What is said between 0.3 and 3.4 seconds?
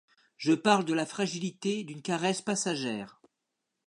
Je parle de la fragilité d'une caresse passagère.